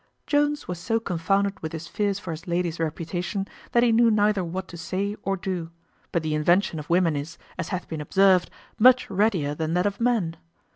Jones 0.25 0.67
was 0.67 0.79
so 0.79 0.99
confounded 0.99 1.59
with 1.59 1.73
his 1.73 1.87
fears 1.87 2.17
for 2.17 2.31
his 2.31 2.47
lady's 2.47 2.79
reputation, 2.79 3.47
that 3.71 3.83
he 3.83 3.91
knew 3.91 4.09
neither 4.09 4.43
what 4.43 4.67
to 4.69 4.75
say 4.75 5.15
or 5.21 5.37
do; 5.37 5.69
but 6.11 6.23
the 6.23 6.33
invention 6.33 6.79
of 6.79 6.89
women 6.89 7.15
is, 7.15 7.37
as 7.55 7.69
hath 7.69 7.87
been 7.87 8.01
observed, 8.01 8.49
much 8.79 9.07
readier 9.11 9.53
than 9.53 9.75
that 9.75 9.85
of 9.85 10.01
men. 10.01 10.37